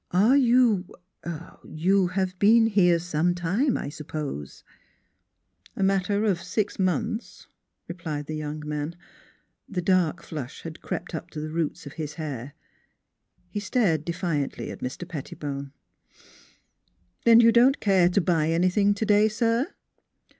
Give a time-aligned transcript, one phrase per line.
[0.09, 0.87] Are you
[1.27, 4.63] er you have been here some time, I suppose?"
[5.75, 7.45] NEIGHBORS 107" A matter of six months,"
[7.87, 8.95] replied the young man.
[9.69, 12.53] The dark flush had crept up to the roots of his hair.
[13.51, 15.07] He stared defiantly at Mr.
[15.07, 15.71] Pettibone."
[17.25, 19.67] Then you don't care to buy anything today, sir?"